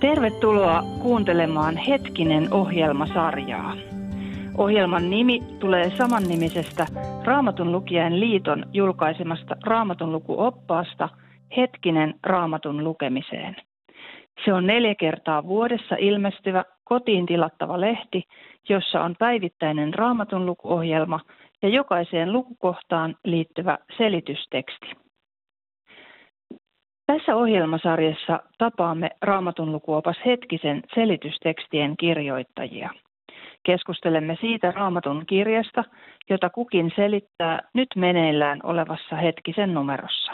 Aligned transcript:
Tervetuloa 0.00 0.82
kuuntelemaan 1.02 1.76
Hetkinen 1.76 2.52
ohjelmasarjaa. 2.52 3.72
Ohjelman 4.58 5.10
nimi 5.10 5.40
tulee 5.58 5.90
samannimisestä 5.90 6.86
Raamatun 7.24 7.72
lukijain 7.72 8.20
liiton 8.20 8.64
julkaisemasta 8.72 9.56
Raamatun 9.64 10.12
lukuoppaasta 10.12 11.08
Hetkinen 11.56 12.14
Raamatun 12.22 12.84
lukemiseen. 12.84 13.56
Se 14.44 14.52
on 14.52 14.66
neljä 14.66 14.94
kertaa 14.94 15.46
vuodessa 15.46 15.96
ilmestyvä 15.98 16.64
kotiin 16.84 17.26
tilattava 17.26 17.80
lehti, 17.80 18.22
jossa 18.68 19.00
on 19.00 19.14
päivittäinen 19.18 19.94
Raamatun 19.94 20.46
lukuohjelma 20.46 21.20
ja 21.62 21.68
jokaiseen 21.68 22.32
lukukohtaan 22.32 23.16
liittyvä 23.24 23.78
selitysteksti. 23.96 25.09
Tässä 27.16 27.36
ohjelmasarjassa 27.36 28.40
tapaamme 28.58 29.10
Raamatun 29.22 29.72
lukuopas 29.72 30.16
hetkisen 30.26 30.82
selitystekstien 30.94 31.96
kirjoittajia. 31.96 32.90
Keskustelemme 33.62 34.36
siitä 34.40 34.70
Raamatun 34.70 35.26
kirjasta, 35.26 35.84
jota 36.28 36.50
kukin 36.50 36.92
selittää 36.96 37.60
nyt 37.74 37.88
meneillään 37.96 38.60
olevassa 38.62 39.16
hetkisen 39.16 39.74
numerossa. 39.74 40.32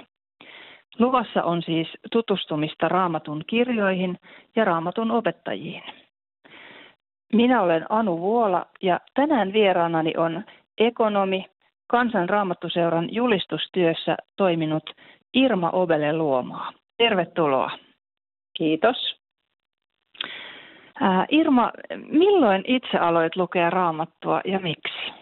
Luvassa 0.99 1.43
on 1.43 1.63
siis 1.63 1.89
tutustumista 2.13 2.89
Raamatun 2.89 3.45
kirjoihin 3.47 4.19
ja 4.57 4.65
Raamatun 4.65 5.11
opettajiin. 5.11 5.83
Minä 7.33 7.63
olen 7.63 7.87
Anu 7.89 8.21
Vuola 8.21 8.67
ja 8.83 9.01
tänään 9.15 9.53
vieraanani 9.53 10.13
on 10.17 10.45
ekonomi, 10.79 11.45
Kansan 11.87 12.29
Raamattuseuran 12.29 13.09
julistustyössä 13.11 14.17
toiminut 14.37 14.91
Irma 15.37 15.71
Obele 15.71 16.13
Luomaa. 16.13 16.73
Tervetuloa. 16.97 17.71
Kiitos. 18.57 19.17
Irma, 21.31 21.73
milloin 22.09 22.65
itse 22.67 22.99
aloit 22.99 23.37
lukea 23.37 23.71
raamattua 23.71 24.41
ja 24.45 24.59
miksi? 24.59 25.13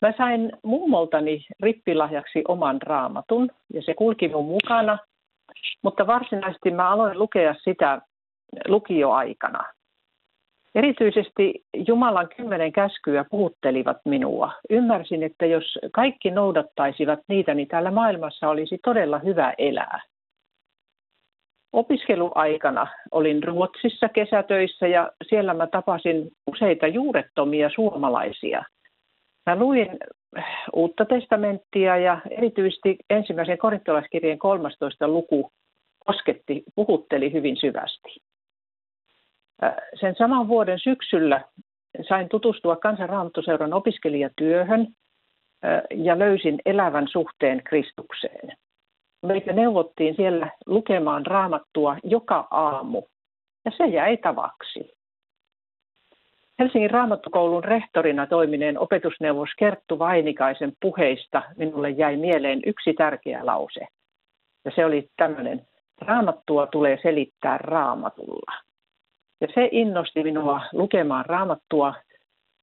Mä 0.00 0.12
sain 0.16 0.52
mummoltani 0.62 1.46
rippilahjaksi 1.62 2.44
oman 2.48 2.82
raamatun 2.82 3.50
ja 3.74 3.82
se 3.82 3.94
kulki 3.94 4.28
mun 4.28 4.44
mukana, 4.44 4.98
mutta 5.82 6.06
varsinaisesti 6.06 6.70
mä 6.70 6.90
aloin 6.90 7.18
lukea 7.18 7.54
sitä 7.64 8.00
lukioaikana. 8.68 9.64
Erityisesti 10.74 11.64
Jumalan 11.86 12.28
kymmenen 12.36 12.72
käskyä 12.72 13.24
puhuttelivat 13.30 13.96
minua. 14.04 14.52
Ymmärsin, 14.70 15.22
että 15.22 15.46
jos 15.46 15.78
kaikki 15.92 16.30
noudattaisivat 16.30 17.20
niitä, 17.28 17.54
niin 17.54 17.68
täällä 17.68 17.90
maailmassa 17.90 18.48
olisi 18.48 18.78
todella 18.84 19.18
hyvä 19.18 19.54
elää. 19.58 20.02
Opiskeluaikana 21.72 22.86
olin 23.10 23.42
Ruotsissa 23.42 24.08
kesätöissä 24.08 24.86
ja 24.86 25.12
siellä 25.28 25.54
mä 25.54 25.66
tapasin 25.66 26.30
useita 26.46 26.86
juurettomia 26.86 27.70
suomalaisia. 27.74 28.64
Mä 29.46 29.56
luin 29.56 29.88
uutta 30.72 31.04
testamenttia 31.04 31.96
ja 31.96 32.20
erityisesti 32.30 32.96
ensimmäisen 33.10 33.58
korintolaiskirjeen 33.58 34.38
13 34.38 35.08
luku 35.08 35.50
kosketti, 36.06 36.62
puhutteli 36.74 37.32
hyvin 37.32 37.56
syvästi. 37.56 38.20
Sen 40.00 40.14
saman 40.18 40.48
vuoden 40.48 40.78
syksyllä 40.78 41.40
sain 42.08 42.28
tutustua 42.28 42.76
kansanraamattuseuran 42.76 43.72
opiskelijatyöhön 43.72 44.86
ja 45.94 46.18
löysin 46.18 46.58
elävän 46.66 47.08
suhteen 47.08 47.62
Kristukseen. 47.64 48.56
Meitä 49.22 49.52
neuvottiin 49.52 50.16
siellä 50.16 50.50
lukemaan 50.66 51.26
raamattua 51.26 51.96
joka 52.04 52.48
aamu 52.50 53.02
ja 53.64 53.70
se 53.76 53.84
jäi 53.86 54.16
tavaksi. 54.16 54.94
Helsingin 56.58 56.90
raamattukoulun 56.90 57.64
rehtorina 57.64 58.26
toimineen 58.26 58.78
opetusneuvos 58.78 59.48
Kerttu 59.58 59.98
Vainikaisen 59.98 60.72
puheista 60.80 61.42
minulle 61.56 61.90
jäi 61.90 62.16
mieleen 62.16 62.60
yksi 62.66 62.94
tärkeä 62.94 63.46
lause. 63.46 63.86
Ja 64.64 64.70
se 64.74 64.84
oli 64.84 65.08
tämmöinen, 65.16 65.66
raamattua 66.00 66.66
tulee 66.66 66.98
selittää 67.02 67.58
raamatulla. 67.58 68.52
Ja 69.44 69.48
se 69.54 69.68
innosti 69.72 70.22
minua 70.22 70.60
lukemaan 70.72 71.26
raamattua 71.26 71.94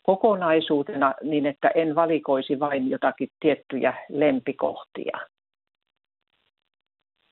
kokonaisuutena 0.04 1.14
niin, 1.24 1.46
että 1.46 1.70
en 1.76 1.96
valikoisi 1.96 2.60
vain 2.60 2.90
jotakin 2.90 3.30
tiettyjä 3.40 3.94
lempikohtia. 4.10 5.18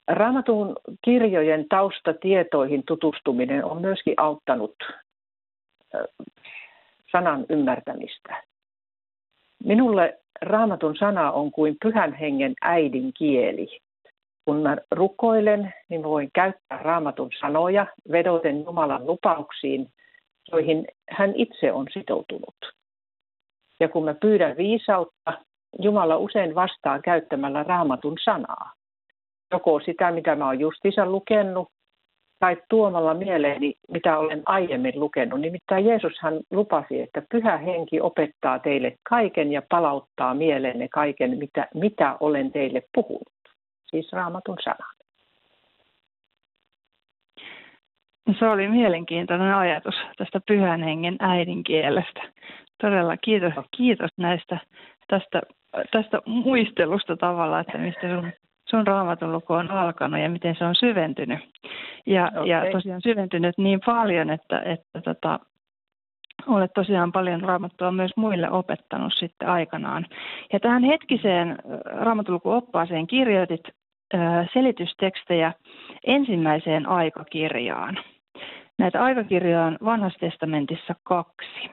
Raamatun 0.08 0.76
kirjojen 1.06 1.66
taustatietoihin 1.70 2.84
tutustuminen 2.88 3.66
on 3.66 3.82
myöskin 3.82 4.14
auttanut 4.18 4.76
sanan 7.12 7.46
ymmärtämistä. 7.50 8.44
Minulle 9.64 10.20
raamatun 10.42 10.98
sana 10.98 11.31
on 11.31 11.52
kuin 11.52 11.78
pyhän 11.81 12.14
hengen 12.14 12.54
äidin 12.62 13.14
kieli 13.14 13.80
kun 14.46 14.62
mä 14.62 14.78
rukoilen, 14.92 15.74
niin 15.90 16.04
voin 16.04 16.30
käyttää 16.34 16.78
raamatun 16.78 17.30
sanoja 17.40 17.86
vedoten 18.12 18.64
Jumalan 18.64 19.08
lupauksiin, 19.08 19.88
joihin 20.52 20.88
hän 21.10 21.34
itse 21.36 21.72
on 21.72 21.88
sitoutunut. 21.94 22.56
Ja 23.80 23.90
kun 23.90 24.06
mä 24.06 24.14
pyydän 24.14 24.58
viisautta, 24.58 25.34
Jumala 25.80 26.18
usein 26.18 26.56
vastaa 26.56 27.00
käyttämällä 27.00 27.64
raamatun 27.64 28.18
sanaa. 28.24 28.74
Joko 29.52 29.80
sitä, 29.80 30.12
mitä 30.12 30.36
mä 30.36 30.46
oon 30.46 30.60
justiinsa 30.60 31.06
lukenut, 31.06 31.68
tai 32.40 32.58
tuomalla 32.70 33.14
mieleeni, 33.14 33.74
mitä 33.92 34.18
olen 34.18 34.42
aiemmin 34.46 35.00
lukenut. 35.00 35.42
Nimittäin 35.42 35.86
Jeesus 35.86 36.14
hän 36.22 36.40
lupasi, 36.52 37.02
että 37.02 37.22
pyhä 37.32 37.58
henki 37.58 38.02
opettaa 38.02 38.60
teille 38.60 38.96
kaiken 39.10 39.52
ja 39.52 39.62
palauttaa 39.70 40.34
mieleenne 40.34 40.88
kaiken, 40.88 41.38
mitä, 41.38 41.68
mitä 41.74 42.18
olen 42.20 42.52
teille 42.52 42.84
puhunut 42.94 43.39
siis 43.92 44.14
raamatun 44.14 44.58
sanat. 44.64 45.00
No, 48.28 48.36
se 48.40 48.48
oli 48.48 48.68
mielenkiintoinen 48.68 49.56
ajatus 49.56 49.96
tästä 50.18 50.42
pyhän 50.48 50.84
hengen 50.84 51.16
äidinkielestä. 51.20 52.22
Todella 52.82 53.18
kiitos, 53.18 53.54
kiitos 53.78 54.10
näistä 54.18 54.58
tästä, 55.08 55.42
tästä 55.92 56.22
muistelusta 56.26 57.18
tavalla, 57.18 57.60
että 57.60 57.78
mistä 57.78 58.02
sun, 58.02 58.32
sun 58.70 58.88
raamatun 58.88 59.32
luku 59.32 59.54
on 59.54 59.72
alkanut 59.72 60.20
ja 60.20 60.30
miten 60.30 60.56
se 60.56 60.66
on 60.66 60.76
syventynyt. 60.76 61.40
Ja, 62.06 62.28
okay. 62.28 62.48
ja 62.48 62.72
tosiaan 62.72 63.02
syventynyt 63.02 63.58
niin 63.58 63.80
paljon, 63.86 64.30
että, 64.30 64.60
että 64.60 65.02
tota, 65.02 65.40
olet 66.48 66.72
tosiaan 66.74 67.12
paljon 67.12 67.42
raamattua 67.42 67.92
myös 67.92 68.12
muille 68.16 68.52
opettanut 68.52 69.14
sitten 69.14 69.50
aikanaan. 69.50 70.06
Ja 70.54 70.60
tähän 70.60 70.84
hetkiseen 70.84 71.58
raamatulukuoppaaseen 71.86 73.08
kirjoitit 73.08 73.64
selitystekstejä 74.53 75.53
ensimmäiseen 76.03 76.90
aikakirjaan. 76.90 77.97
Näitä 78.78 79.03
aikakirjoja 79.03 79.66
on 79.66 79.78
vanhassa 79.86 80.20
testamentissa 80.20 80.96
kaksi. 81.03 81.70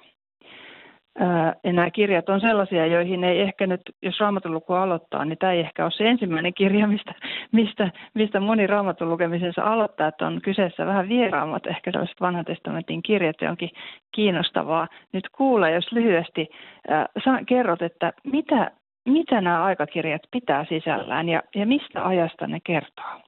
Ja 1.65 1.73
nämä 1.73 1.91
kirjat 1.91 2.29
on 2.29 2.41
sellaisia, 2.41 2.87
joihin 2.87 3.25
ei 3.25 3.41
ehkä 3.41 3.67
nyt, 3.67 3.81
jos 4.03 4.21
raamatun 4.21 4.53
luku 4.53 4.73
aloittaa, 4.73 5.25
niin 5.25 5.39
tämä 5.39 5.53
ei 5.53 5.61
ehkä 5.61 5.85
ole 5.85 5.91
se 5.91 6.09
ensimmäinen 6.09 6.55
kirja, 6.55 6.87
mistä, 6.87 7.15
mistä, 7.53 7.91
mistä 8.15 8.41
moni 8.41 8.67
raamatun 8.67 9.11
lukemisensa 9.11 9.63
aloittaa, 9.63 10.09
että 10.09 10.27
on 10.27 10.41
kyseessä 10.43 10.87
vähän 10.87 11.09
vieraammat 11.09 11.67
ehkä 11.67 11.91
sellaiset 11.91 12.21
vanhan 12.21 12.45
testamentin 12.45 13.03
kirjat, 13.03 13.37
ja 13.41 13.51
onkin 13.51 13.71
kiinnostavaa 14.15 14.89
nyt 15.13 15.29
kuulla, 15.29 15.71
jos 15.71 15.93
lyhyesti 15.93 16.49
äh, 16.91 17.45
kerrot, 17.47 17.83
että 17.83 18.13
mitä 18.25 18.71
mitä 19.07 19.41
nämä 19.41 19.65
aikakirjat 19.65 20.23
pitää 20.31 20.67
sisällään 20.69 21.29
ja, 21.29 21.43
ja 21.55 21.67
mistä 21.67 22.07
ajasta 22.07 22.47
ne 22.47 22.59
kertoo? 22.65 23.21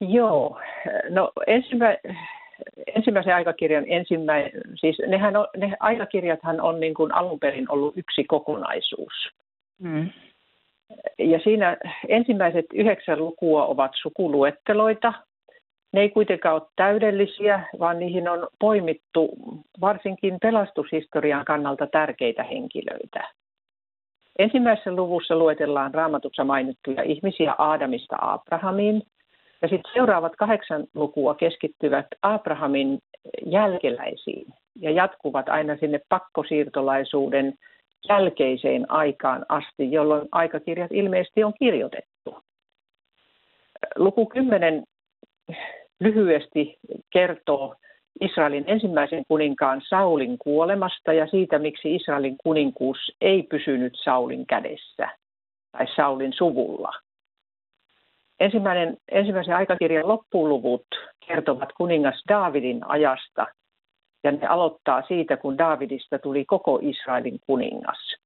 Joo, 0.00 0.60
no 1.10 1.32
ensimmä, 1.46 1.96
ensimmäisen 2.94 3.34
aikakirjan 3.34 3.84
ensimmäinen, 3.88 4.52
siis 4.74 4.98
nehän 5.06 5.36
on, 5.36 5.46
ne 5.56 5.76
aikakirjathan 5.80 6.60
on 6.60 6.80
niin 6.80 6.94
kuin 6.94 7.12
alun 7.12 7.40
perin 7.40 7.70
ollut 7.72 7.98
yksi 7.98 8.24
kokonaisuus. 8.24 9.28
Hmm. 9.82 10.10
Ja 11.18 11.38
siinä 11.38 11.76
ensimmäiset 12.08 12.66
yhdeksän 12.74 13.18
lukua 13.18 13.66
ovat 13.66 13.92
sukuluetteloita. 14.02 15.12
Ne 15.92 16.00
ei 16.00 16.08
kuitenkaan 16.08 16.54
ole 16.54 16.68
täydellisiä, 16.76 17.68
vaan 17.78 17.98
niihin 17.98 18.28
on 18.28 18.48
poimittu 18.60 19.30
varsinkin 19.80 20.36
pelastushistorian 20.42 21.44
kannalta 21.44 21.86
tärkeitä 21.86 22.42
henkilöitä. 22.42 23.28
Ensimmäisessä 24.38 24.92
luvussa 24.92 25.36
luetellaan 25.36 25.94
raamatussa 25.94 26.44
mainittuja 26.44 27.02
ihmisiä 27.02 27.54
Aadamista 27.58 28.16
Abrahamiin, 28.20 29.02
ja 29.62 29.68
sitten 29.68 29.92
seuraavat 29.94 30.36
kahdeksan 30.36 30.86
lukua 30.94 31.34
keskittyvät 31.34 32.06
Abrahamin 32.22 32.98
jälkeläisiin 33.46 34.46
ja 34.76 34.90
jatkuvat 34.90 35.48
aina 35.48 35.76
sinne 35.76 36.00
pakkosiirtolaisuuden 36.08 37.54
jälkeiseen 38.08 38.90
aikaan 38.90 39.46
asti, 39.48 39.92
jolloin 39.92 40.28
aikakirjat 40.32 40.92
ilmeisesti 40.92 41.44
on 41.44 41.52
kirjoitettu. 41.58 42.38
Luku 43.96 44.26
10 44.26 44.84
lyhyesti 46.00 46.78
kertoo 47.10 47.74
Israelin 48.20 48.64
ensimmäisen 48.66 49.22
kuninkaan 49.28 49.82
Saulin 49.88 50.38
kuolemasta 50.38 51.12
ja 51.12 51.26
siitä, 51.26 51.58
miksi 51.58 51.94
Israelin 51.94 52.36
kuninkuus 52.44 52.98
ei 53.20 53.42
pysynyt 53.42 53.92
Saulin 54.04 54.46
kädessä 54.46 55.08
tai 55.72 55.86
Saulin 55.96 56.32
suvulla. 56.32 56.92
Ensimmäinen, 58.40 58.96
ensimmäisen 59.10 59.56
aikakirjan 59.56 60.08
loppuluvut 60.08 60.86
kertovat 61.26 61.68
kuningas 61.72 62.22
Daavidin 62.28 62.80
ajasta 62.88 63.46
ja 64.24 64.32
ne 64.32 64.46
aloittaa 64.46 65.02
siitä, 65.08 65.36
kun 65.36 65.58
Daavidista 65.58 66.18
tuli 66.18 66.44
koko 66.44 66.78
Israelin 66.82 67.38
kuningas. 67.46 68.16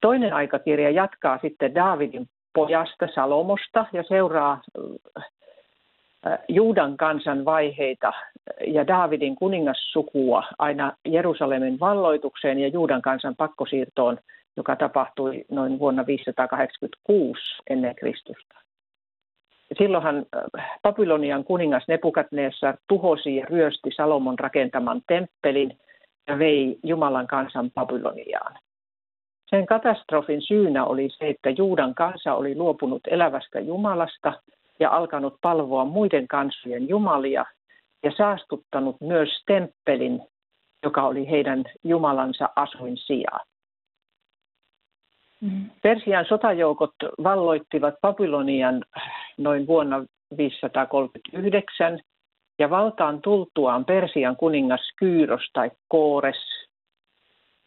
Toinen 0.00 0.32
aikakirja 0.32 0.90
jatkaa 0.90 1.38
sitten 1.42 1.74
Daavidin 1.74 2.26
pojasta 2.54 3.08
Salomosta 3.14 3.86
ja 3.92 4.02
seuraa 4.02 4.60
Juudan 6.48 6.96
kansan 6.96 7.44
vaiheita 7.44 8.12
ja 8.66 8.86
Daavidin 8.86 9.36
kuningassukua 9.36 10.44
aina 10.58 10.92
Jerusalemin 11.04 11.80
valloitukseen 11.80 12.58
ja 12.58 12.68
Juudan 12.68 13.02
kansan 13.02 13.36
pakkosiirtoon, 13.36 14.18
joka 14.56 14.76
tapahtui 14.76 15.44
noin 15.50 15.78
vuonna 15.78 16.06
586 16.06 17.42
ennen 17.70 17.94
Kristusta. 17.94 18.54
Silloinhan 19.78 20.26
Babylonian 20.82 21.44
kuningas 21.44 21.84
Nebukadnessar 21.88 22.76
tuhosi 22.88 23.36
ja 23.36 23.46
ryösti 23.46 23.90
Salomon 23.96 24.38
rakentaman 24.38 25.02
temppelin 25.06 25.78
ja 26.28 26.38
vei 26.38 26.78
Jumalan 26.82 27.26
kansan 27.26 27.70
Babyloniaan. 27.70 28.58
Sen 29.46 29.66
katastrofin 29.66 30.42
syynä 30.42 30.84
oli 30.84 31.08
se, 31.10 31.28
että 31.28 31.50
Juudan 31.50 31.94
kansa 31.94 32.34
oli 32.34 32.54
luopunut 32.56 33.02
elävästä 33.06 33.60
Jumalasta 33.60 34.32
ja 34.80 34.90
alkanut 34.90 35.34
palvoa 35.40 35.84
muiden 35.84 36.28
kansojen 36.28 36.88
jumalia 36.88 37.44
ja 38.02 38.12
saastuttanut 38.16 38.96
myös 39.00 39.28
temppelin, 39.46 40.20
joka 40.82 41.02
oli 41.02 41.30
heidän 41.30 41.64
Jumalansa 41.84 42.48
asuin 42.56 42.96
sijaan. 42.96 43.46
Mm. 45.40 45.70
Persian 45.82 46.26
sotajoukot 46.28 46.94
valloittivat 47.22 47.94
Babylonian 48.00 48.84
noin 49.38 49.66
vuonna 49.66 50.04
539 50.36 52.00
ja 52.58 52.70
valtaan 52.70 53.22
tultuaan 53.22 53.84
Persian 53.84 54.36
kuningas 54.36 54.92
Kyyros 54.98 55.50
tai 55.52 55.70
Koores 55.88 56.63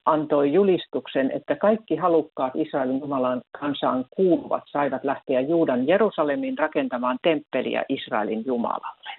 antoi 0.08 0.54
julistuksen, 0.54 1.32
että 1.32 1.56
kaikki 1.56 1.96
halukkaat 1.96 2.56
Israelin 2.56 3.00
Jumalan 3.00 3.42
kansaan 3.60 4.06
kuuluvat 4.10 4.64
saivat 4.66 5.04
lähteä 5.04 5.42
Juudan 5.42 5.88
Jerusalemiin 5.88 6.58
rakentamaan 6.58 7.18
temppeliä 7.22 7.86
Israelin 7.90 8.44
Jumalalle. 8.46 9.10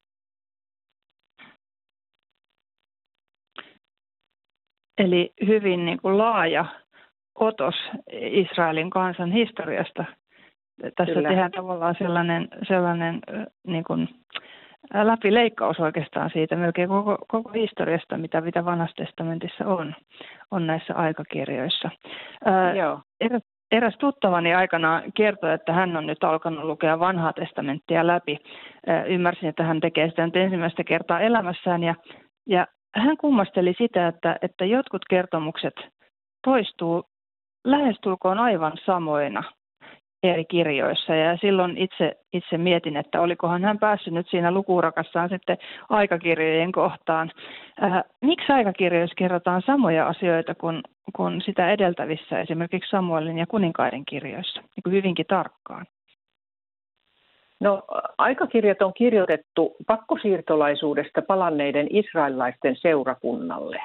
Eli 4.99 5.32
hyvin 5.46 5.87
niin 5.87 5.99
kuin 6.02 6.19
laaja 6.19 6.64
otos 7.35 7.75
Israelin 8.12 8.90
kansan 8.90 9.32
historiasta. 9.32 10.05
Tässä 10.96 11.14
Kyllä. 11.14 11.29
tehdään 11.29 11.50
tavallaan 11.50 11.94
sellainen, 11.99 12.49
sellainen 12.69 13.20
niin 13.67 13.85
kuin, 13.85 14.08
läpileikkaus 14.94 15.80
oikeastaan 15.80 16.30
siitä 16.32 16.56
melkein 16.56 16.88
koko, 16.88 17.19
koko 17.28 17.52
historiasta, 17.52 18.19
mitä, 18.19 18.40
mitä 18.40 18.64
vanhassa 18.64 19.04
testamentissa 19.04 19.66
on, 19.66 19.94
on 20.50 20.66
näissä 20.66 20.94
aikakirjoissa. 20.94 21.90
Ää, 22.44 22.75
Joo. 22.75 23.00
Eräs, 23.20 23.42
eräs 23.72 23.94
tuttavani 23.98 24.54
aikana 24.54 25.02
kertoi, 25.14 25.54
että 25.54 25.72
hän 25.72 25.96
on 25.96 26.06
nyt 26.06 26.25
alkanut 26.25 26.64
lukea 26.64 26.98
vanhaa 26.98 27.32
testamenttia 27.32 28.06
läpi. 28.06 28.38
Ää, 28.86 29.04
ymmärsin, 29.04 29.48
että 29.48 29.62
hän 29.62 29.80
tekee 29.80 30.08
sitä 30.08 30.26
nyt 30.26 30.36
ensimmäistä 30.36 30.84
kertaa 30.84 31.20
elämässään 31.20 31.82
ja, 31.82 31.94
ja 32.46 32.66
hän 32.94 33.16
kummasteli 33.16 33.75
sitä, 33.78 34.08
että, 34.08 34.36
että 34.42 34.64
jotkut 34.64 35.02
kertomukset 35.10 35.75
toistuu 36.44 37.04
lähestulkoon 37.64 38.38
aivan 38.38 38.72
samoina 38.84 39.42
eri 40.23 40.44
kirjoissa. 40.44 41.15
Ja 41.15 41.37
silloin 41.37 41.79
itse, 41.79 42.17
itse 42.32 42.59
mietin, 42.59 42.97
että 42.97 43.20
olikohan 43.20 43.65
hän 43.65 43.79
päässyt 43.79 44.15
nyt 44.15 44.29
siinä 44.31 44.50
lukurakassaan 44.50 45.29
sitten 45.29 45.59
aikakirjojen 45.88 46.73
kohtaan. 46.73 47.31
Äh, 47.82 48.05
miksi 48.20 48.53
aikakirjoissa 48.53 49.15
kerrotaan 49.15 49.62
samoja 49.67 50.06
asioita 50.06 50.55
kuin, 50.55 50.82
kuin 51.17 51.41
sitä 51.41 51.73
edeltävissä, 51.73 52.41
esimerkiksi 52.41 52.91
Samuelin 52.91 53.38
ja 53.38 53.47
kuninkaiden 53.47 54.05
kirjoissa, 54.05 54.61
niin 54.61 54.82
kuin 54.82 54.94
hyvinkin 54.94 55.26
tarkkaan? 55.26 55.87
No, 57.61 57.82
aikakirjat 58.19 58.82
on 58.82 58.94
kirjoitettu 58.94 59.76
pakkosiirtolaisuudesta 59.87 61.23
palanneiden 61.23 61.87
israelilaisten 61.91 62.76
seurakunnalle. 62.76 63.82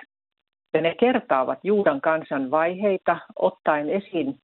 Ja 0.74 0.82
ne 0.82 0.96
kertaavat 1.00 1.60
Juudan 1.64 2.02
kansan 2.02 2.52
vaiheita, 2.52 3.18
ottaen 3.40 3.90
esiin 3.90 4.40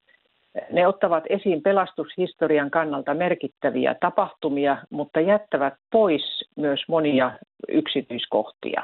ne 0.72 0.88
ottavat 0.88 1.24
esiin 1.30 1.62
pelastushistorian 1.62 2.72
kannalta 2.72 3.14
merkittäviä 3.14 3.96
tapahtumia, 4.00 4.78
mutta 4.90 5.20
jättävät 5.20 5.74
pois 5.92 6.50
myös 6.56 6.80
monia 6.88 7.32
yksityiskohtia. 7.68 8.84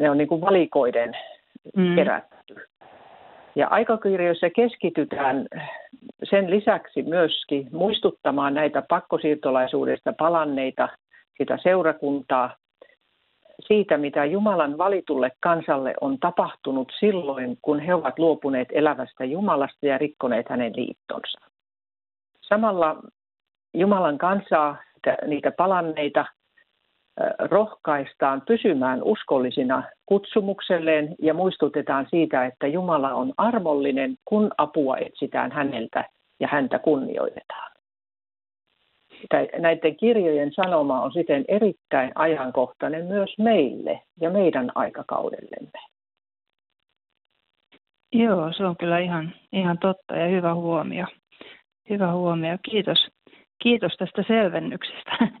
Ne 0.00 0.10
on 0.10 0.18
niin 0.18 0.28
kuin 0.28 0.40
valikoiden 0.40 1.16
mm. 1.76 1.94
kerätty. 1.94 2.54
Ja 3.54 3.68
aikakirjoissa 3.68 4.50
keskitytään 4.50 5.46
sen 6.30 6.50
lisäksi 6.50 7.02
myöskin 7.02 7.68
muistuttamaan 7.72 8.54
näitä 8.54 8.82
pakkosiirtolaisuudesta 8.88 10.12
palanneita, 10.18 10.88
sitä 11.38 11.58
seurakuntaa, 11.62 12.56
siitä, 13.60 13.96
mitä 13.96 14.24
Jumalan 14.24 14.78
valitulle 14.78 15.30
kansalle 15.40 15.94
on 16.00 16.18
tapahtunut 16.18 16.92
silloin, 17.00 17.58
kun 17.62 17.80
he 17.80 17.94
ovat 17.94 18.18
luopuneet 18.18 18.68
elävästä 18.72 19.24
Jumalasta 19.24 19.86
ja 19.86 19.98
rikkoneet 19.98 20.48
hänen 20.48 20.72
liittonsa. 20.76 21.40
Samalla 22.40 22.96
Jumalan 23.74 24.18
kansaa, 24.18 24.76
niitä 25.26 25.52
palanneita, 25.52 26.24
rohkaistaan 27.38 28.42
pysymään 28.46 29.02
uskollisina 29.02 29.82
kutsumukselleen 30.06 31.14
ja 31.22 31.34
muistutetaan 31.34 32.06
siitä, 32.10 32.46
että 32.46 32.66
Jumala 32.66 33.14
on 33.14 33.32
armollinen, 33.36 34.16
kun 34.24 34.50
apua 34.58 34.96
etsitään 34.96 35.52
häneltä 35.52 36.04
ja 36.40 36.48
häntä 36.48 36.78
kunnioitetaan 36.78 37.71
näiden 39.58 39.96
kirjojen 39.96 40.52
sanoma 40.52 41.02
on 41.02 41.12
siten 41.12 41.44
erittäin 41.48 42.12
ajankohtainen 42.14 43.04
myös 43.04 43.34
meille 43.38 44.00
ja 44.20 44.30
meidän 44.30 44.72
aikakaudellemme. 44.74 45.78
Joo, 48.12 48.52
se 48.52 48.66
on 48.66 48.76
kyllä 48.76 48.98
ihan, 48.98 49.32
ihan 49.52 49.78
totta 49.78 50.16
ja 50.16 50.28
hyvä 50.28 50.54
huomio. 50.54 51.06
Hyvä 51.90 52.12
huomio. 52.12 52.56
Kiitos. 52.70 53.08
Kiitos 53.62 53.96
tästä 53.98 54.24
selvennyksestä. 54.26 55.12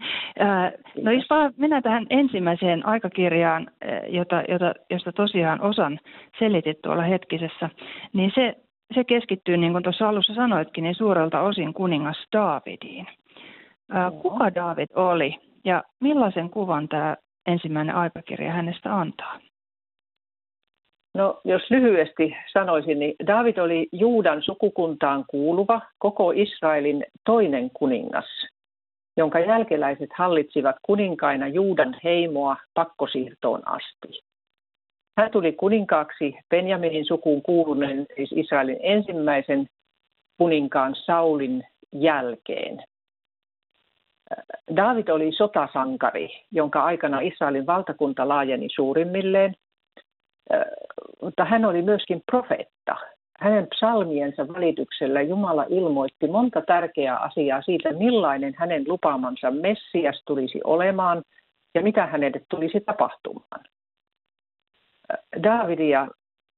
No 1.02 1.10
jos 1.10 1.26
mennään 1.56 1.82
tähän 1.82 2.06
ensimmäiseen 2.10 2.86
aikakirjaan, 2.86 3.70
jota, 4.08 4.42
jota, 4.48 4.74
josta 4.90 5.12
tosiaan 5.12 5.60
osan 5.60 5.98
selitit 6.38 6.78
tuolla 6.82 7.02
hetkisessä, 7.02 7.70
niin 8.12 8.32
se, 8.34 8.54
se 8.94 9.04
keskittyy, 9.04 9.56
niin 9.56 9.72
kuin 9.72 9.84
tuossa 9.84 10.08
alussa 10.08 10.34
sanoitkin, 10.34 10.84
niin 10.84 10.94
suurelta 10.94 11.40
osin 11.40 11.74
kuningas 11.74 12.26
Daavidiin. 12.32 13.06
Kuka 14.22 14.54
David 14.54 14.88
oli 14.94 15.38
ja 15.64 15.82
millaisen 16.00 16.50
kuvan 16.50 16.88
tämä 16.88 17.16
ensimmäinen 17.46 17.94
aikakirja 17.94 18.52
hänestä 18.52 18.96
antaa? 18.96 19.40
No, 21.14 21.40
jos 21.44 21.70
lyhyesti 21.70 22.36
sanoisin, 22.52 22.98
niin 22.98 23.14
David 23.26 23.58
oli 23.58 23.88
Juudan 23.92 24.42
sukukuntaan 24.42 25.24
kuuluva 25.28 25.80
koko 25.98 26.30
Israelin 26.30 27.04
toinen 27.24 27.70
kuningas, 27.70 28.46
jonka 29.16 29.40
jälkeläiset 29.40 30.10
hallitsivat 30.14 30.76
kuninkaina 30.82 31.48
Juudan 31.48 31.96
heimoa 32.04 32.56
pakkosiirtoon 32.74 33.68
asti. 33.68 34.22
Hän 35.18 35.30
tuli 35.30 35.52
kuninkaaksi 35.52 36.34
Benjaminin 36.50 37.04
sukuun 37.04 37.42
kuuluneen, 37.42 38.06
siis 38.16 38.32
Israelin 38.32 38.78
ensimmäisen 38.80 39.66
kuninkaan 40.38 40.94
Saulin 40.94 41.64
jälkeen. 41.92 42.82
David 44.76 45.08
oli 45.08 45.32
sotasankari, 45.32 46.28
jonka 46.50 46.84
aikana 46.84 47.20
Israelin 47.20 47.66
valtakunta 47.66 48.28
laajeni 48.28 48.68
suurimmilleen, 48.74 49.54
mutta 51.22 51.44
hän 51.44 51.64
oli 51.64 51.82
myöskin 51.82 52.22
profeetta. 52.30 52.96
Hänen 53.38 53.66
psalmiensa 53.74 54.48
välityksellä 54.48 55.22
Jumala 55.22 55.66
ilmoitti 55.68 56.26
monta 56.26 56.62
tärkeää 56.66 57.16
asiaa 57.16 57.62
siitä, 57.62 57.92
millainen 57.92 58.54
hänen 58.56 58.84
lupaamansa 58.88 59.50
Messias 59.50 60.22
tulisi 60.26 60.60
olemaan 60.64 61.22
ja 61.74 61.82
mitä 61.82 62.06
hänelle 62.06 62.40
tulisi 62.48 62.80
tapahtumaan. 62.80 63.64
Davidia 65.42 66.08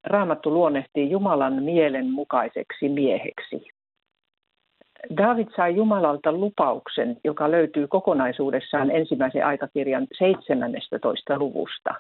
Raamattu 0.05 0.51
luonnehtii 0.51 1.11
Jumalan 1.11 1.63
mielen 1.63 2.11
mukaiseksi 2.11 2.89
mieheksi. 2.89 3.69
David 5.17 5.49
sai 5.57 5.77
Jumalalta 5.77 6.33
lupauksen, 6.33 7.17
joka 7.25 7.51
löytyy 7.51 7.87
kokonaisuudessaan 7.87 8.91
ensimmäisen 8.91 9.47
aikakirjan 9.47 10.07
17. 10.19 11.39
luvusta. 11.39 11.95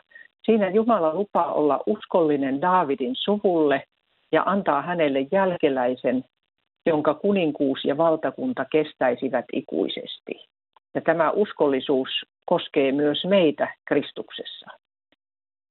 Siinä 0.44 0.68
Jumala 0.70 1.14
lupaa 1.14 1.52
olla 1.52 1.80
uskollinen 1.86 2.60
Davidin 2.60 3.14
suvulle 3.14 3.82
ja 4.32 4.42
antaa 4.46 4.82
hänelle 4.82 5.26
jälkeläisen, 5.32 6.24
jonka 6.86 7.14
kuninkuus 7.14 7.84
ja 7.84 7.96
valtakunta 7.96 8.64
kestäisivät 8.72 9.44
ikuisesti. 9.52 10.48
Ja 10.94 11.00
tämä 11.00 11.30
uskollisuus 11.30 12.08
koskee 12.44 12.92
myös 12.92 13.24
meitä 13.24 13.74
Kristuksessa. 13.84 14.66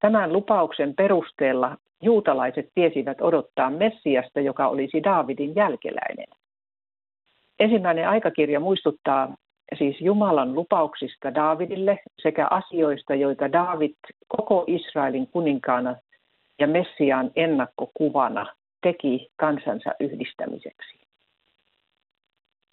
Tämän 0.00 0.32
lupauksen 0.32 0.94
perusteella 0.94 1.76
juutalaiset 2.02 2.68
tiesivät 2.74 3.20
odottaa 3.20 3.70
Messiasta, 3.70 4.40
joka 4.40 4.68
olisi 4.68 5.02
Daavidin 5.02 5.54
jälkeläinen. 5.56 6.26
Ensimmäinen 7.58 8.08
aikakirja 8.08 8.60
muistuttaa 8.60 9.34
siis 9.78 10.00
Jumalan 10.00 10.54
lupauksista 10.54 11.34
Daavidille 11.34 11.98
sekä 12.22 12.46
asioista, 12.50 13.14
joita 13.14 13.52
Daavid 13.52 13.94
koko 14.28 14.64
Israelin 14.66 15.26
kuninkaana 15.26 15.96
ja 16.58 16.66
Messiaan 16.66 17.30
ennakkokuvana 17.36 18.46
teki 18.82 19.28
kansansa 19.36 19.90
yhdistämiseksi. 20.00 21.04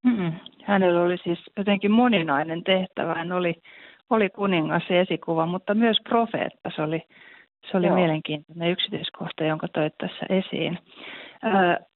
Mm-mm. 0.04 0.34
Hänellä 0.64 1.02
oli 1.02 1.18
siis 1.18 1.40
jotenkin 1.58 1.92
moninainen 1.92 2.64
tehtävä. 2.64 3.14
Hän 3.14 3.32
oli, 3.32 3.56
oli 4.10 4.30
kuningas 4.30 4.84
ja 4.90 5.02
esikuva, 5.02 5.46
mutta 5.46 5.74
myös 5.74 5.98
profeetta. 6.10 6.72
Se 6.76 6.82
oli, 6.82 7.04
se 7.72 7.78
oli 7.78 7.90
mielenkiintoinen 7.90 8.72
yksityiskohta, 8.72 9.44
jonka 9.44 9.68
toit 9.68 9.94
tässä 9.98 10.26
esiin. 10.30 10.80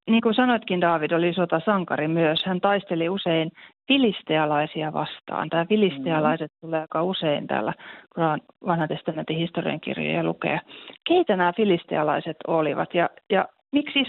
Niin 0.10 0.22
kuin 0.22 0.36
sanoitkin, 0.36 0.82
David 0.82 1.12
oli 1.12 1.34
sotasankari 1.34 2.08
myös. 2.08 2.46
Hän 2.46 2.62
taisteli 2.62 3.10
usein 3.10 3.52
filistealaisia 3.88 4.94
vastaan. 4.94 5.50
Tämä 5.50 5.66
filistealaiset 5.66 6.52
mm. 6.52 6.58
tulee 6.62 6.82
aika 6.82 7.04
usein 7.04 7.48
täällä, 7.48 7.74
kun 8.16 8.24
on 8.24 8.40
vanhan 8.66 8.88
testamentin 8.88 9.38
historiankirjoja 9.38 10.24
lukee. 10.24 10.60
Keitä 11.08 11.36
nämä 11.36 11.54
filistealaiset 11.54 12.38
olivat 12.48 12.94
ja, 12.94 13.10
ja 13.30 13.48
miksi 13.72 14.00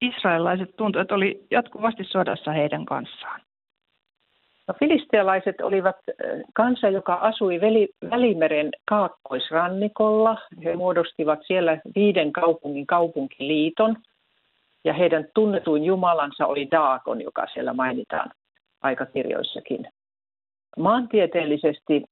israelilaiset 0.00 0.76
tuntuivat, 0.76 1.04
että 1.04 1.14
oli 1.14 1.46
jatkuvasti 1.50 2.04
sodassa 2.04 2.52
heidän 2.52 2.84
kanssaan? 2.84 3.40
No, 4.68 4.74
filistealaiset 4.78 5.60
olivat 5.60 5.96
kansa, 6.54 6.88
joka 6.88 7.14
asui 7.14 7.60
Välimeren 8.10 8.70
kaakkoisrannikolla. 8.88 10.38
He 10.64 10.76
muodostivat 10.76 11.38
siellä 11.46 11.78
viiden 11.96 12.32
kaupungin 12.32 12.86
kaupunkiliiton 12.86 13.96
ja 14.84 14.92
heidän 14.92 15.28
tunnetuin 15.34 15.84
jumalansa 15.84 16.46
oli 16.46 16.68
Daakon, 16.70 17.20
joka 17.20 17.46
siellä 17.54 17.72
mainitaan 17.72 18.30
aikakirjoissakin. 18.82 19.88
Maantieteellisesti 20.76 22.04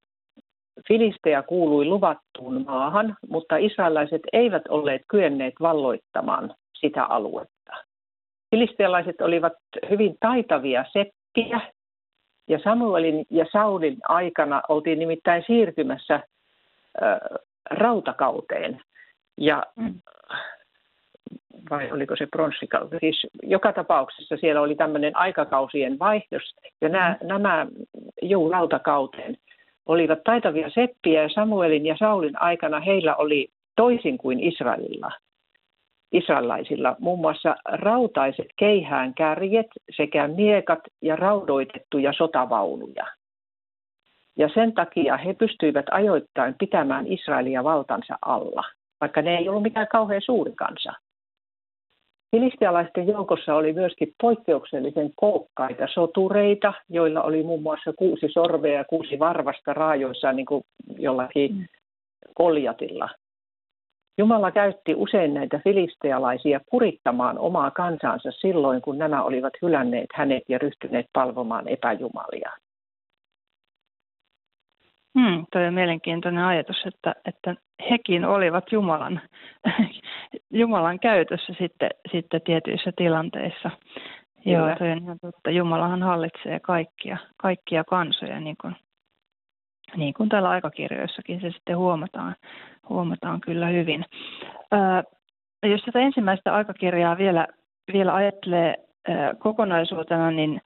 Filistea 0.89 1.43
kuului 1.43 1.85
luvattuun 1.85 2.65
maahan, 2.67 3.17
mutta 3.29 3.57
israelaiset 3.57 4.23
eivät 4.33 4.63
olleet 4.69 5.03
kyenneet 5.09 5.55
valloittamaan 5.61 6.55
sitä 6.75 7.05
aluetta. 7.05 7.73
Filistealaiset 8.51 9.21
olivat 9.21 9.53
hyvin 9.91 10.17
taitavia 10.21 10.85
seppiä, 10.93 11.61
ja 12.49 12.59
Samuelin 12.65 13.27
ja 13.31 13.47
Saulin 13.53 13.97
aikana 14.09 14.63
oltiin 14.69 14.99
nimittäin 14.99 15.45
siirtymässä 15.47 16.15
äh, 16.15 16.23
rautakauteen. 17.71 18.81
Ja 19.37 19.63
mm. 19.77 19.95
Vai 21.71 21.93
oliko 21.93 22.17
se 22.17 22.27
pronssikausi? 22.27 22.97
Siis 23.01 23.27
joka 23.43 23.73
tapauksessa 23.73 24.37
siellä 24.37 24.61
oli 24.61 24.75
tämmöinen 24.75 25.17
aikakausien 25.17 25.99
vaihdos. 25.99 26.55
Ja 26.81 26.89
nämä, 26.89 27.17
mm. 27.21 27.29
nämä 27.29 27.67
juu, 28.23 28.51
rautakauteen 28.51 29.37
olivat 29.87 30.19
taitavia 30.25 30.71
seppiä 30.71 31.23
ja 31.23 31.29
Samuelin 31.29 31.87
ja 31.87 31.97
Saulin 31.99 32.43
aikana 32.43 32.81
heillä 32.81 33.17
oli 33.17 33.49
toisin 33.77 34.19
kuin 34.19 34.41
Israelilla– 34.41 35.13
israelaisilla 36.13 36.97
muun 36.99 37.21
muassa 37.21 37.57
rautaiset 37.65 38.47
keihään 38.57 39.15
kärjet 39.15 39.67
sekä 39.97 40.29
miekat 40.29 40.79
ja 41.03 41.17
raudoitettuja 41.17 42.13
sotavaunuja. 42.13 43.07
Ja 44.37 44.49
sen 44.55 44.73
takia 44.73 45.17
he 45.17 45.35
pystyivät 45.35 45.87
ajoittain 45.91 46.55
pitämään 46.59 47.07
Israelia 47.07 47.65
valtansa 47.65 48.19
alla, 48.23 48.65
vaikka 49.01 49.23
ne 49.23 49.37
ei 49.39 49.49
ollut 49.49 49.63
mikään 49.63 49.89
kauhean 49.89 50.23
suuri 50.25 50.53
kansa. 50.57 50.93
Filistialaisten 52.31 53.07
joukossa 53.09 53.55
oli 53.55 53.73
myöskin 53.73 54.15
poikkeuksellisen 54.21 55.11
kookkaita 55.17 55.87
sotureita, 55.95 56.73
joilla 56.89 57.23
oli 57.23 57.43
muun 57.43 57.63
muassa 57.63 57.93
kuusi 57.93 58.29
sorvea 58.29 58.73
ja 58.73 58.85
kuusi 58.85 59.19
varvasta 59.19 59.75
raajoissa 59.75 60.33
niin 60.33 60.47
kuin 60.47 60.63
jollakin 60.99 61.55
mm. 61.55 61.65
koljatilla. 62.35 63.09
Jumala 64.19 64.51
käytti 64.51 64.95
usein 64.95 65.35
näitä 65.35 65.61
filistealaisia 65.65 66.61
kurittamaan 66.71 67.39
omaa 67.39 67.71
kansansa 67.71 68.31
silloin, 68.31 68.83
kun 68.83 68.99
nämä 68.99 69.23
olivat 69.23 69.53
hylänneet 69.63 70.11
hänet 70.15 70.43
ja 70.49 70.59
ryhtyneet 70.59 71.07
palvomaan 71.13 71.69
epäjumalia. 71.69 72.51
Hmm, 75.19 75.47
toi 75.53 75.67
on 75.67 75.75
mielenkiintoinen 75.75 76.45
ajatus, 76.45 76.77
että, 76.87 77.15
että 77.25 77.55
hekin 77.91 78.25
olivat 78.25 78.73
Jumalan, 78.73 79.21
Jumalan 80.51 80.99
käytössä 80.99 81.53
sitten, 81.59 81.91
sitten 82.13 82.43
tietyissä 82.43 82.93
tilanteissa. 82.97 83.71
Kyllä. 84.45 84.59
Joo, 84.59 84.77
toi 84.79 84.91
on 84.91 84.99
ihan 84.99 85.19
totta. 85.21 85.51
Jumalahan 85.51 86.03
hallitsee 86.03 86.61
kaikkia, 86.61 87.17
kaikkia 87.37 87.85
kansoja, 87.85 88.41
niin 88.41 88.57
kuin 88.61 88.77
niin 89.97 90.15
kuin 90.15 90.29
täällä 90.29 90.49
aikakirjoissakin 90.49 91.41
se 91.41 91.51
sitten 91.51 91.79
huomataan, 91.79 92.37
huomataan 92.89 93.41
kyllä 93.41 93.67
hyvin. 93.67 94.05
Ää, 94.73 95.05
jos 95.63 95.83
tätä 95.83 95.99
ensimmäistä 95.99 96.55
aikakirjaa 96.55 97.19
vielä, 97.19 97.47
vielä 97.93 98.15
ajattelee 98.15 98.75
ää, 99.09 99.35
kokonaisuutena, 99.35 100.31
niin 100.31 100.61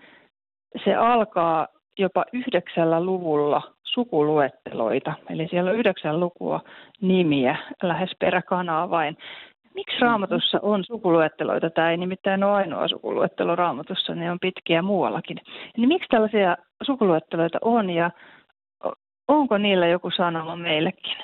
se 0.85 0.95
alkaa 0.95 1.69
jopa 1.99 2.25
yhdeksällä 2.33 3.05
luvulla 3.05 3.74
sukuluetteloita. 3.95 5.13
Eli 5.31 5.49
siellä 5.51 5.71
on 5.71 5.77
yhdeksän 5.77 6.21
lukua 6.21 6.61
nimiä 7.01 7.57
lähes 7.83 8.11
peräkanaa 8.19 8.91
vain. 8.91 9.17
Miksi 9.75 9.95
mm-hmm. 9.95 10.07
raamatussa 10.07 10.59
on 10.63 10.85
sukuluetteloita? 10.85 11.71
Tämä 11.71 11.91
ei 11.91 11.97
nimittäin 11.97 12.45
ole 12.45 12.53
ainoa 12.53 12.89
sukuluettelo 12.89 13.57
raamatussa, 13.57 14.15
ne 14.15 14.31
on 14.31 14.39
pitkiä 14.41 14.83
muuallakin. 14.83 15.37
Niin 15.77 15.89
miksi 15.89 16.09
tällaisia 16.09 16.57
sukuluetteloita 16.83 17.59
on 17.63 17.91
ja 17.91 18.11
onko 19.29 19.59
niillä 19.59 19.87
joku 19.87 20.11
sanoma 20.11 20.57
meillekin? 20.57 21.17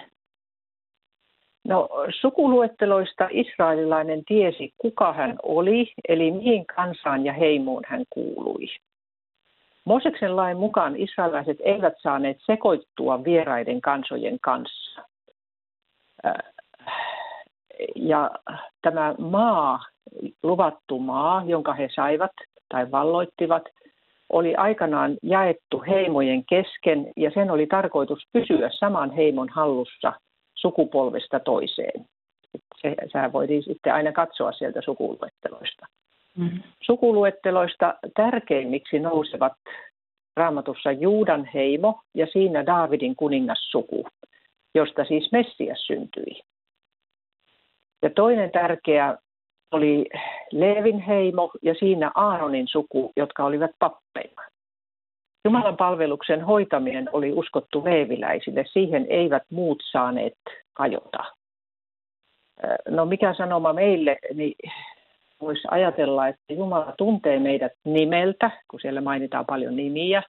No 1.64 1.88
sukuluetteloista 2.20 3.28
israelilainen 3.30 4.24
tiesi, 4.24 4.74
kuka 4.78 5.12
hän 5.12 5.36
oli, 5.42 5.92
eli 6.08 6.30
mihin 6.30 6.66
kansaan 6.66 7.24
ja 7.24 7.32
heimoon 7.32 7.82
hän 7.86 8.04
kuului. 8.10 8.66
Moseksen 9.84 10.36
lain 10.36 10.56
mukaan 10.56 10.96
israelaiset 10.96 11.56
eivät 11.60 11.94
saaneet 12.02 12.36
sekoittua 12.46 13.24
vieraiden 13.24 13.80
kansojen 13.80 14.38
kanssa. 14.40 15.02
Äh, 16.26 16.34
ja 17.96 18.30
tämä 18.82 19.14
maa, 19.18 19.84
luvattu 20.42 20.98
maa, 20.98 21.42
jonka 21.46 21.72
he 21.72 21.88
saivat 21.94 22.32
tai 22.68 22.90
valloittivat, 22.90 23.62
oli 24.32 24.54
aikanaan 24.54 25.16
jaettu 25.22 25.84
heimojen 25.86 26.44
kesken 26.44 27.12
ja 27.16 27.30
sen 27.30 27.50
oli 27.50 27.66
tarkoitus 27.66 28.22
pysyä 28.32 28.70
saman 28.72 29.10
heimon 29.10 29.48
hallussa 29.48 30.12
sukupolvesta 30.54 31.40
toiseen. 31.40 32.06
Se, 32.82 32.94
sehän 33.12 33.32
voitiin 33.32 33.62
sitten 33.62 33.94
aina 33.94 34.12
katsoa 34.12 34.52
sieltä 34.52 34.80
sukuluetteloista. 34.84 35.86
Mm-hmm. 36.36 36.62
Sukuluetteloista 36.82 37.94
tärkeimmiksi 38.16 38.98
nousevat 38.98 39.52
raamatussa 40.36 40.92
Juudan 40.92 41.44
heimo 41.54 42.00
ja 42.14 42.26
siinä 42.26 42.66
Daavidin 42.66 43.16
kuningassuku, 43.16 44.06
josta 44.74 45.04
siis 45.04 45.32
Messias 45.32 45.86
syntyi. 45.86 46.40
Ja 48.02 48.10
toinen 48.10 48.50
tärkeä 48.50 49.16
oli 49.72 50.06
Leevin 50.52 51.00
heimo 51.00 51.50
ja 51.62 51.74
siinä 51.74 52.10
Aaronin 52.14 52.68
suku, 52.68 53.12
jotka 53.16 53.44
olivat 53.44 53.70
pappeina. 53.78 54.42
Jumalan 55.44 55.76
palveluksen 55.76 56.44
hoitaminen 56.44 57.08
oli 57.12 57.32
uskottu 57.32 57.84
leeviläisille, 57.84 58.64
siihen 58.72 59.06
eivät 59.08 59.42
muut 59.50 59.82
saaneet 59.92 60.38
kajota. 60.72 61.24
No 62.88 63.04
mikä 63.04 63.34
sanoma 63.34 63.72
meille, 63.72 64.18
niin 64.34 64.54
voisi 65.40 65.68
ajatella, 65.70 66.28
että 66.28 66.52
Jumala 66.52 66.94
tuntee 66.98 67.38
meidät 67.38 67.72
nimeltä, 67.84 68.50
kun 68.70 68.80
siellä 68.80 69.00
mainitaan 69.00 69.46
paljon 69.46 69.76
nimiä. 69.76 70.22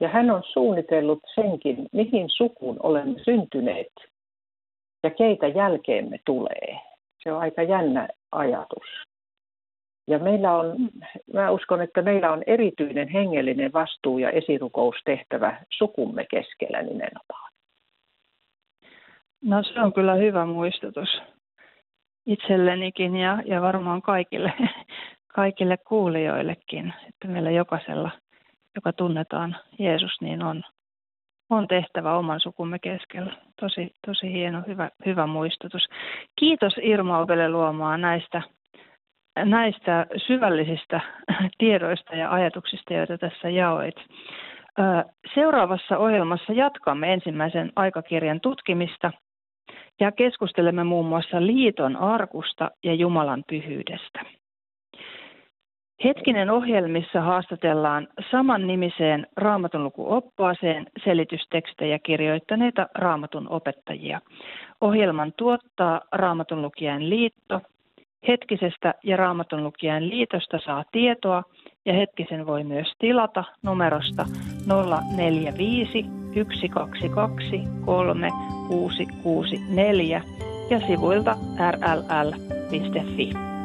Ja 0.00 0.08
hän 0.08 0.30
on 0.30 0.42
suunnitellut 0.52 1.18
senkin, 1.34 1.86
mihin 1.92 2.26
sukuun 2.28 2.76
olemme 2.82 3.20
syntyneet 3.24 3.92
ja 5.02 5.10
keitä 5.10 5.48
jälkeemme 5.48 6.18
tulee. 6.26 6.80
Se 7.22 7.32
on 7.32 7.40
aika 7.40 7.62
jännä 7.62 8.08
ajatus. 8.32 8.86
Ja 10.06 10.18
meillä 10.18 10.56
on, 10.56 10.76
mä 11.32 11.50
uskon, 11.50 11.82
että 11.82 12.02
meillä 12.02 12.32
on 12.32 12.42
erityinen 12.46 13.08
hengellinen 13.08 13.72
vastuu 13.72 14.18
ja 14.18 14.30
esirukoustehtävä 14.30 15.64
sukumme 15.78 16.26
keskellä 16.30 16.82
nimenomaan. 16.82 17.52
No 19.42 19.62
se 19.62 19.80
on 19.80 19.92
kyllä 19.92 20.14
hyvä 20.14 20.46
muistutus 20.46 21.08
itsellenikin 22.28 23.16
ja, 23.16 23.38
ja 23.46 23.62
varmaan 23.62 24.02
kaikille, 24.02 24.52
kaikille 25.34 25.76
kuulijoillekin, 25.76 26.94
että 27.08 27.28
meillä 27.28 27.50
jokaisella, 27.50 28.10
joka 28.74 28.92
tunnetaan 28.92 29.56
Jeesus, 29.78 30.20
niin 30.20 30.42
on, 30.42 30.64
on 31.50 31.68
tehtävä 31.68 32.18
oman 32.18 32.40
sukumme 32.40 32.78
keskellä. 32.78 33.32
Tosi, 33.60 33.94
tosi 34.06 34.32
hieno, 34.32 34.62
hyvä, 34.66 34.90
hyvä 35.06 35.26
muistutus. 35.26 35.88
Kiitos 36.38 36.72
Irma 36.82 37.18
Opele 37.18 37.48
Luomaa 37.48 37.96
näistä, 37.96 38.42
näistä 39.44 40.06
syvällisistä 40.26 41.00
tiedoista 41.58 42.16
ja 42.16 42.32
ajatuksista, 42.32 42.94
joita 42.94 43.18
tässä 43.18 43.48
jaoit. 43.48 43.96
Seuraavassa 45.34 45.98
ohjelmassa 45.98 46.52
jatkamme 46.52 47.12
ensimmäisen 47.12 47.72
aikakirjan 47.76 48.40
tutkimista 48.40 49.12
ja 50.00 50.12
keskustelemme 50.12 50.84
muun 50.84 51.06
muassa 51.06 51.46
liiton 51.46 51.96
arkusta 51.96 52.70
ja 52.84 52.94
Jumalan 52.94 53.44
pyhyydestä. 53.48 54.20
Hetkinen 56.04 56.50
ohjelmissa 56.50 57.20
haastatellaan 57.20 58.08
saman 58.30 58.66
nimiseen 58.66 59.26
raamatun 59.36 59.84
lukuoppaaseen 59.84 60.86
selitystekstejä 61.04 61.98
kirjoittaneita 61.98 62.86
raamatun 62.94 63.48
opettajia. 63.48 64.20
Ohjelman 64.80 65.32
tuottaa 65.36 66.00
Raamatun 66.12 66.62
lukijan 66.62 67.10
liitto. 67.10 67.60
Hetkisestä 68.28 68.94
ja 69.04 69.16
Raamatun 69.16 69.64
lukijan 69.64 70.08
liitosta 70.08 70.58
saa 70.64 70.84
tietoa 70.92 71.42
ja 71.86 71.92
hetkisen 71.92 72.46
voi 72.46 72.64
myös 72.64 72.92
tilata 72.98 73.44
numerosta 73.62 74.26
045 75.16 76.04
122 76.44 77.62
3664 77.86 80.22
ja 80.70 80.80
sivuilta 80.86 81.36
rll.fi. 81.70 83.57